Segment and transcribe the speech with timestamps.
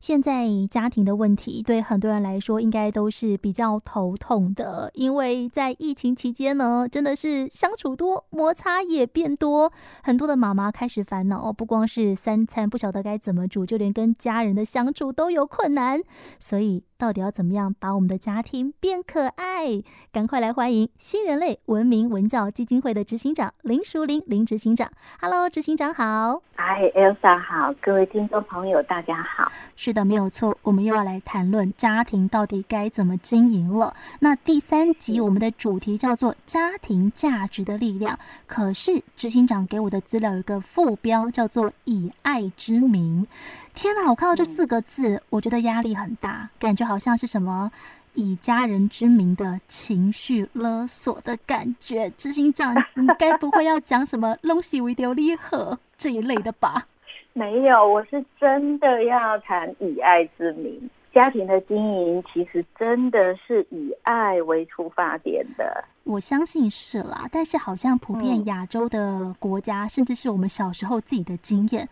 [0.00, 9.70] 现在家庭的问题对很多人来说应该都是比较头痛的，因为在疫情期间呢，真的是相处多，摩擦也变多，
[10.02, 16.00] 很多的妈妈开始烦恼，不光是三餐不晓得该怎么煮，就连跟家人的相处都有困难，
[16.38, 16.82] 所以。
[17.00, 19.82] 到底要怎么样把我们的家庭变可爱？
[20.12, 24.86] 赶快来欢迎新人类文明文教基金会的执行长林淑玲林执行长。
[25.18, 26.42] Hello，执行长好。
[26.54, 29.50] 嗨，Elsa 好，各位听众朋友大家好。
[29.74, 33.94] 是的，没有错，我们又要来谈论家庭到底该怎么经营了。
[34.18, 38.18] 那第三集我们的主题叫做家庭价值的力量。
[38.46, 43.26] 可是执行长给我的资料有一个副标叫做以爱之名。
[43.74, 44.10] 天哪！
[44.10, 47.70] 我看到这四个字，嗯、我觉得压力很大，感觉好像是什么
[48.14, 52.10] 以家人之名的情绪勒索的感觉。
[52.16, 56.86] 执行长， 你该不会要讲什么“拢是为着你好”这一类的吧？
[57.32, 60.90] 没有，我是真的要谈以爱之名。
[61.12, 65.84] 家庭的经营其实真的是以爱为出发点的。
[66.04, 71.88] 我相信是啦，但是好像普遍亚洲的国家，嗯、甚至是我们小时候自己的经验。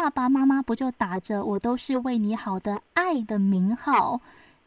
[0.00, 4.18] 爸爸妈妈不就打着“我都是为你好的爱”的名号，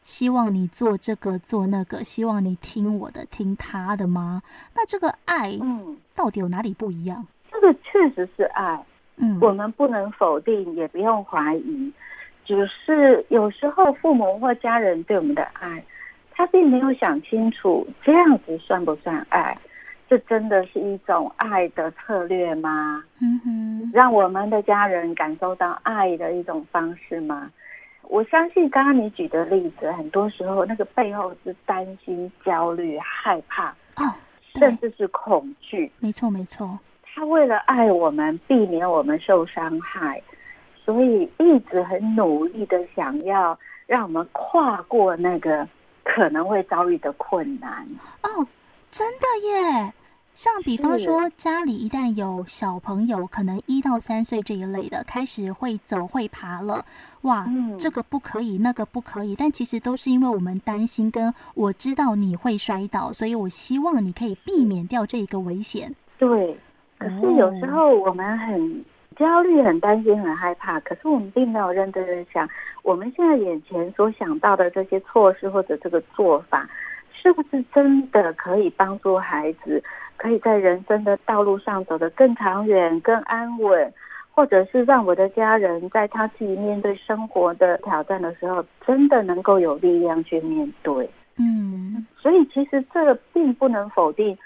[0.04, 4.42] 希望你做这个做那个，希望你听我的听他的吗？
[4.76, 7.26] 那这个爱，嗯，到底有哪里不一样？
[7.50, 8.80] 这个确实是爱，
[9.16, 11.92] 嗯，我们不能否定，也不用怀疑，
[12.44, 15.84] 只是有时候父母或家人对我们的爱，
[16.30, 19.58] 他并没有想清楚，这样子算不算爱？
[20.08, 23.02] 这真的是一种爱的策略吗？
[23.20, 27.50] 嗯哼，让我们的家人感受到爱的一种方式吗？
[28.02, 34.12] 我相信刚刚你举的例子，很多时候那个背后是担心、焦虑、害怕，哦，
[34.58, 35.90] 甚至是恐惧。
[36.00, 36.78] 没错，没错。
[37.02, 40.22] 他为了爱我们，避免我们受伤害，
[40.76, 45.66] 所以一直很努力的想要让我们跨过那个
[46.02, 47.86] 可能会遭遇的困难。
[48.22, 48.46] 哦。
[48.94, 49.92] 真的耶，
[50.36, 56.84] 像比方说家里一旦有小朋友，可能一到三岁这一类的开始会走会爬了，
[57.22, 65.92] 哇，嗯、这个不可以，那个不可以，但其实都是因为我们担心，跟我知道你会摔倒，所以我希望你可以避免掉这一个危险。
[66.16, 66.56] 对，
[66.96, 68.84] 可是有时候我们很
[69.16, 72.48] 焦虑、很担心、很害怕，可是我们并没有认真的想，
[72.84, 76.70] 我们现在眼前所想到的这些措施或者这个做法。
[77.24, 79.82] 是不是真的可以帮助孩子，
[80.18, 83.90] 可以在人生的道路上走得更长远、更安稳，
[84.30, 91.08] 或者是让我的家人在他自己面对生活的挑战的时候，真的能够有力量去面对？
[91.38, 94.36] 嗯，所以其实这个并不能否定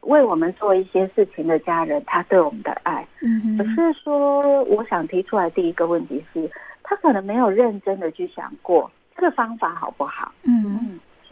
[0.00, 3.06] 为我们做一些事情的家人他对我们的爱。
[3.22, 6.50] 嗯，只是说，我想提出来第一个问题是，
[6.82, 10.32] 他可能没有认真的去想过这个方法好不好？
[10.42, 10.65] 嗯。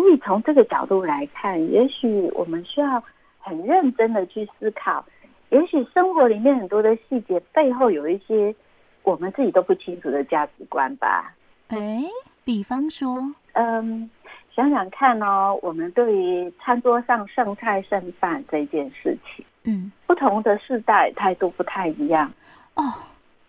[0.05, 3.03] 所以从这个角度来看，也许我们需要
[3.41, 5.03] 很认真的去思考，
[5.49, 8.55] 也许生活里面很多的细节背后有一些
[9.03, 11.35] 我们自己都不清楚的价值观吧。
[11.69, 12.05] 哎，
[12.45, 13.19] 比方说，
[13.55, 14.11] 嗯，
[14.55, 22.31] 想想看哦，我们对于餐桌上剩菜剩饭这件事情，嗯，不同的世代态度不太一样。
[22.75, 22.93] 哦，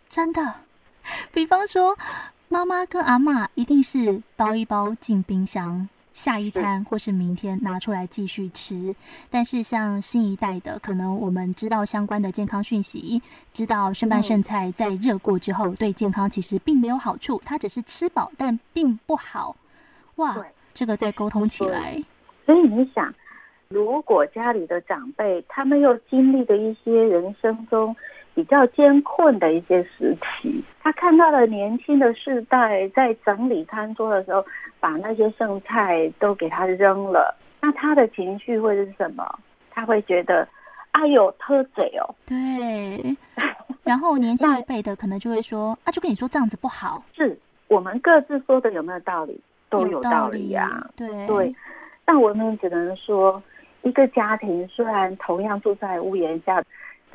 [0.07, 0.41] 真的，
[1.33, 1.97] 比方说，
[2.47, 5.89] 妈妈跟阿妈一定是包一包进冰箱。
[6.15, 8.95] 下一餐或是明天拿出来继续吃，
[9.29, 13.21] 但是像新一代的，可能我们知道相关的健康讯息，
[13.51, 19.57] 知道剩饭剩菜在热过之后对健康其实并没有好处，它只是吃饱但并不好。
[20.15, 20.37] 哇，
[20.73, 22.01] 这个再沟通起来，
[22.45, 23.13] 所以你想，
[23.67, 27.93] 如果家里的长辈他们又经历的一些人生中。
[28.35, 34.45] 比较艰困的一些时期，他看到了年轻的世代在整理餐桌的时候，
[34.81, 39.39] 把那些剩菜都给他扔了，那他的情绪会是什么？
[39.71, 40.45] 他会觉得，
[40.91, 42.13] 哎呦，偷嘴哦。
[42.25, 43.15] 对。
[43.83, 47.01] 然后年轻一辈的可能就会说，啊，就跟你说这样子不好。
[47.15, 49.39] 是我们各自说的有没有道理？
[49.69, 50.85] 都有道理呀。
[50.97, 51.55] 对对。
[52.03, 53.41] 但我们只能说，
[53.83, 56.61] 一个家庭虽然同样住在屋檐下。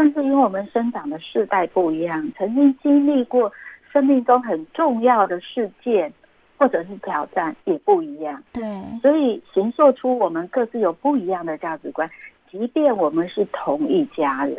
[0.01, 3.53] 但是因为我们生长的世代不一样，曾经经历过
[3.93, 6.11] 生命中很重要的事件
[6.57, 8.63] 或者是挑战也不一样，对，
[9.03, 12.09] 所以形塑出我们各自有不一样的价值观，
[12.51, 14.57] 即便我们是同一家人。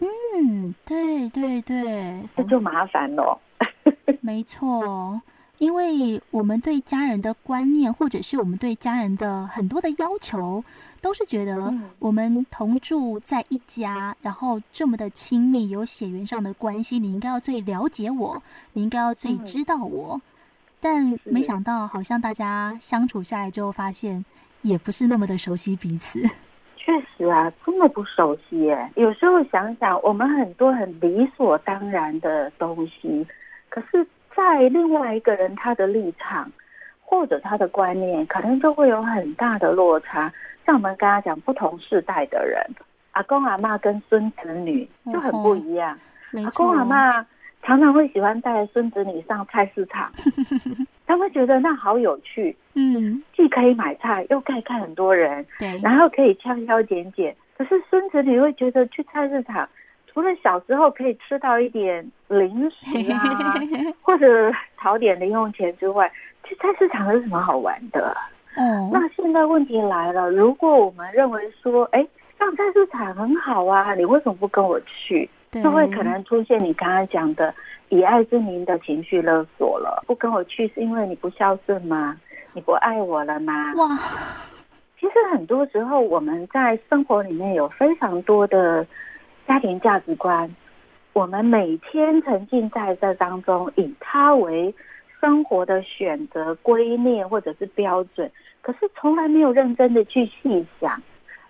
[0.00, 3.38] 嗯，对对对，这就麻烦了。
[4.22, 5.20] 没错。
[5.58, 10.64] 因为我们对家人的观念，或者是我们对家人的很多的要求，
[11.00, 20.20] 都是觉得我们同住在一家，然后这么的亲密，有血缘上的关系，你应该要最了解我，你应该要最知道我。
[20.80, 24.24] 但没想到好像大家相处下来之后，发现
[24.62, 26.22] 也不是那么的熟悉彼此。
[26.78, 28.90] 确实啊，真的不熟悉耶。
[28.94, 33.26] 有时候想想，我们很多很理所当然的东西，
[33.68, 34.06] 可是，
[34.38, 36.48] 在另外一个人他的立场
[37.00, 40.32] 或者他的观念，可能就会有很大的落差。
[40.64, 42.64] 像我们刚刚讲不同世代的人，
[43.10, 45.98] 阿公阿妈跟孙子女就很不一样。
[46.34, 47.26] 哦、阿公阿妈
[47.64, 50.12] 常常会喜欢带孙子女上菜市场，
[51.04, 52.56] 他们觉得那好有趣。
[52.74, 57.34] 嗯，既可以买菜，又可以看很多人，对，然后可以挑挑拣拣。
[57.56, 59.68] 可是孙子女会觉得去菜市场，
[60.18, 63.54] 除了小时候可以吃到一点零食啊，
[64.02, 66.10] 或者讨点零用钱之外，
[66.42, 68.16] 去菜市场有什么好玩的？
[68.56, 72.04] 嗯，那现在问题来了，如果我们认为说，哎，
[72.36, 75.30] 上菜市场很好啊，你为什么不跟我去？
[75.52, 77.54] 就会可能出现你刚刚讲的
[77.88, 80.02] 以爱之名的情绪勒索了。
[80.04, 82.16] 不跟我去是因为你不孝顺吗？
[82.54, 83.72] 你不爱我了吗？
[83.76, 83.96] 哇，
[84.98, 88.84] 其实很多时候我们在生活里面有非常多的
[89.48, 90.54] 家庭价值观，
[91.14, 94.72] 我们每天沉浸在这当中，以它为
[95.20, 98.30] 生活的选择、观念或者是标准，
[98.60, 101.02] 可是从来没有认真的去细想，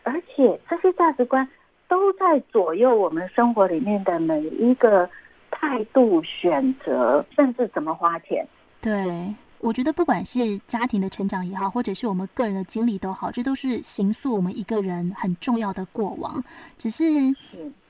[0.04, 1.46] 而且这些价值观。
[1.88, 5.08] 都在左右我们生活里面的每一个
[5.50, 8.46] 态度、选择，甚至怎么花钱。
[8.82, 16.44] 对，我觉得不管是家庭的成长也好，或者是我们个人的经历都好，这都是形塑我们一个人很重要的过往。
[16.76, 17.04] 只是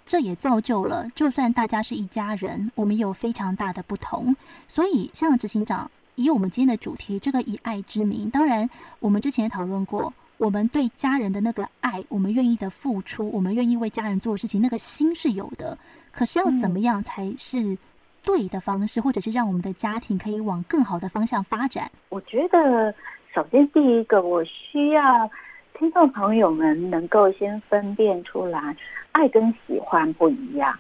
[0.08, 4.34] 这也造就了，就算大家是一家人，我们有非常大的不同。
[4.66, 8.70] 所以，像执行长以我们今天的主题，这个以爱之名，当然
[9.00, 10.10] 我们之前也讨论过。
[10.38, 15.76] 我们对家人的那个爱，我们愿意的付出，我们愿意为家人做事情，那个心是有的。
[16.10, 17.76] 可是要怎么样才是
[18.22, 21.90] 对的方式，嗯、或者是让我们的家庭可以往更好的方向发展？
[22.08, 22.94] 我觉得，
[23.34, 25.30] 首先第一个，我需要
[25.78, 28.76] 听众朋友们能够先分辨出来，
[29.12, 30.76] 爱跟喜欢不一样。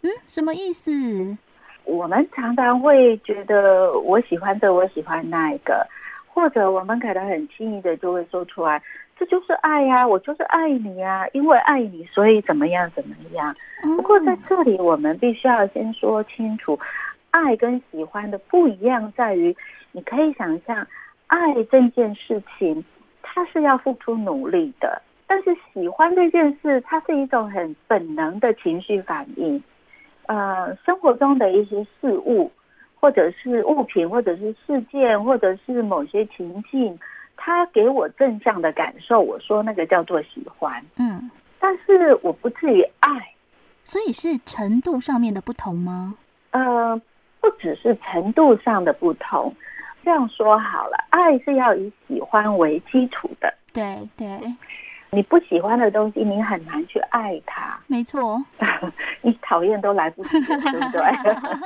[0.00, 1.36] 嗯，什么意思？
[1.84, 5.86] 我们常常会觉得，我喜欢这，我喜欢那一个。
[6.32, 8.80] 或者我们可能很轻易的就会说出来，
[9.18, 13.54] 这就是爱呀，我就是爱你呀，因为爱你，所以怎么样怎么样。
[13.82, 16.78] 不过在这里，我们必须要先说清楚，
[17.30, 19.54] 爱跟喜欢的不一样在于，
[19.92, 20.86] 你可以想象，
[21.26, 22.82] 爱这件事情，
[23.22, 29.62] 它是要付出努力的，但是喜欢这件事，它是一种很本能的情绪反应，
[30.26, 32.50] 呃，生活中的一些事物。
[33.02, 36.98] 或者是物品，或者是事件，或者是某些情境，
[37.34, 40.84] 它给我正向的感受，我说那个叫做喜欢。
[40.98, 43.32] 嗯，但是我不至于爱，
[43.84, 46.14] 所以是程度上面的不同吗？
[46.50, 47.00] 呃，
[47.40, 49.56] 不只是程度上的不同。
[50.04, 53.52] 这样说好了，爱是要以喜欢为基础的。
[53.72, 54.26] 对对。
[55.12, 57.76] 你不喜欢的东西，你很难去爱它。
[57.88, 58.40] 没错，
[59.22, 61.02] 你讨厌都来不及，对不对？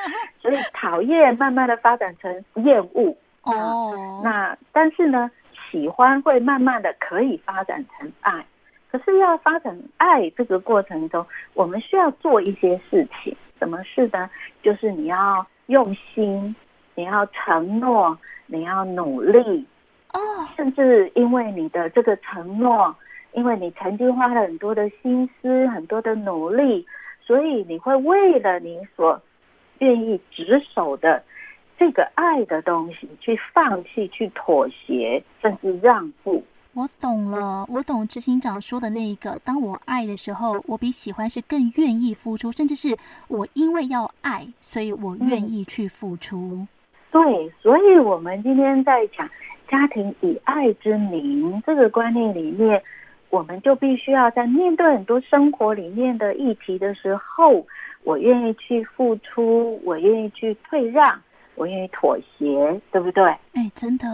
[0.41, 3.15] 所以讨厌慢慢的发展成厌恶。
[3.43, 5.31] 哦，那但是呢，
[5.71, 8.43] 喜欢会慢慢的可以发展成爱。
[8.91, 13.37] 可是要发展爱这个过程中，我们需要做一些事情。
[13.59, 14.31] 什么事呢？
[14.63, 16.57] 就是你要用心，
[16.95, 19.67] 你要承诺，你要努力。
[20.13, 20.19] 哦，
[20.57, 22.95] 甚至因为你的这个承诺。
[23.37, 26.87] 因为你曾经花了很多的心思，很多的努力，
[27.21, 29.21] 所以你会为了你所
[29.81, 31.21] 愿意执守的
[31.77, 36.45] 这个爱的东西，去放弃、去妥协，甚至让步。
[36.75, 39.37] 我懂了，我懂执行长说的那一个。
[39.45, 42.97] 当我爱的时候，我比喜欢是更愿意付出，甚至是
[43.27, 46.69] 我因为要爱，所以我愿意去付出。
[47.15, 49.31] 对，所以我们今天在讲
[49.69, 52.83] 家庭以爱之名这个观念里面。
[53.31, 57.67] 我们就必须要在面对很多生活里面的议题的时候，
[58.05, 61.21] 我愿意去付出，我愿意去退让，
[61.57, 63.25] 我愿意妥协，对不对？
[63.55, 64.07] 哎，真的，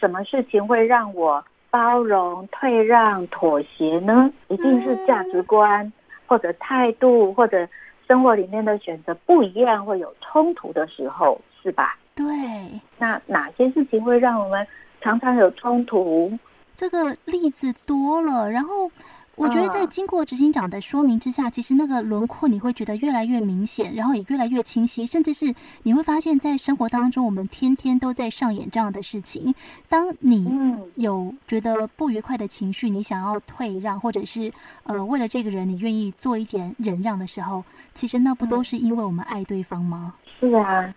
[0.00, 4.30] 什么事情会让我包容、退让、妥协呢？
[4.48, 5.92] 一定是价值观
[6.26, 7.68] 或者态度或者
[8.06, 11.98] 生活里面的选择不一样，会有冲突的时候，是吧？
[12.16, 12.80] 对。
[12.98, 14.66] 那哪些事情会让我们
[15.00, 16.36] 常常有冲突？
[16.74, 18.90] 这个例子多了，然后
[19.34, 25.54] 我觉得在经过执行长的说明之下，其实那个轮廓你会觉得越来越明显，然后也越来越清晰，甚至是
[25.84, 29.54] 你会发现在生活当中，我们天天都在上演这样的事情。
[29.88, 34.50] 当你有觉得不愉快的情绪，你想要退让，或者是
[34.84, 40.14] 呃为了这个人你愿意做一点忍让的时候，其实那不都是因为我们爱对方吗？
[40.40, 40.94] 是啊。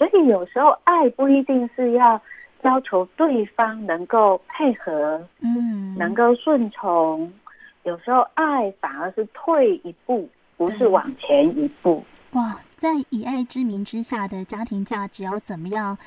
[0.00, 2.18] 所以有时候爱不一定是要
[2.62, 7.30] 要求对方能够配合，嗯，能够顺从。
[7.82, 10.26] 有时候爱反而是退一步，
[10.56, 12.02] 不是往前一步。
[12.32, 15.98] 哇，在以爱之名之下的家庭价值要怎么样？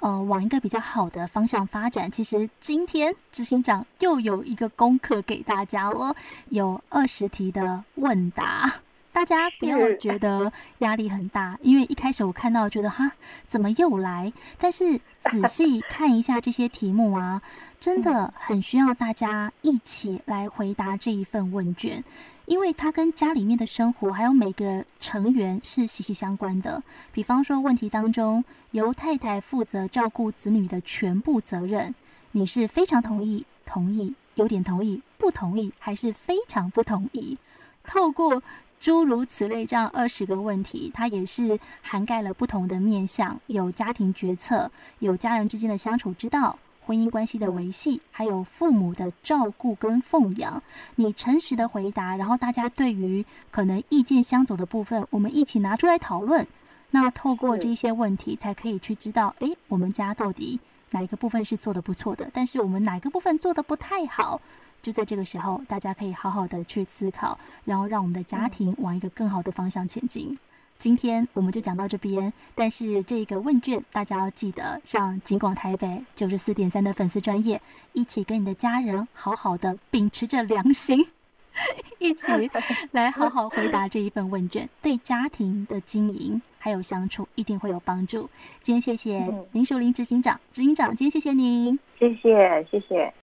[0.00, 2.10] 呃，往一个比较好的方向发展。
[2.10, 6.16] 其实今天执行长又有一个功课给大家了，
[6.48, 8.70] 有二十题的问答。
[9.14, 13.12] 大家 不要觉得压力很大，因为一开始我看到觉得哈，
[13.46, 14.32] 怎么又来？
[14.58, 14.98] 但是
[15.30, 17.40] 仔细 看一下这些题目啊，
[17.78, 22.02] 真的很需要大家一起来回答这一份问卷，
[22.46, 26.82] 因为它跟家里面的生活还有每个成员是息息相关的。
[27.12, 31.94] 比方说，问题当中由太太负责照顾子女的全部责任，
[32.32, 37.38] 你是非常同意、同意、有点同意、不同意，还是非常不同意？
[37.86, 38.42] 透过
[38.84, 50.62] 诸如此类，这样二十个问题，它也是涵盖了不同的面向，有家庭决策，有家人之间的相处之道，婚姻关系的维系，还有父母的照顾跟奉养。
[50.96, 56.46] 你诚实的回答，然后大家对于可能意见相左的部分，我们一起拿出来讨论。
[56.90, 60.60] 那透过这些问题，才可以去知道，诶，我们家到底
[60.90, 64.42] 哪一个部分是做的不错的，但是我们哪个部分做的不太好。
[64.84, 70.38] 就在这个时候，大家可以好好的去思考，然后让我们的家庭往一个更好的方向前进。
[70.78, 77.58] 今天我们就讲到这边，但是这个问卷大家要记得上警广台北九十四点三的粉丝专业，
[77.94, 81.06] 一起跟你的家人好好的秉持着良心，
[81.98, 82.26] 一起
[82.92, 88.28] 来好好回答这一份问卷，对家庭的经营还有相处一定会有帮助。
[88.60, 93.14] 今天谢谢林树林执行长，执行长，今天谢谢您，谢谢谢谢。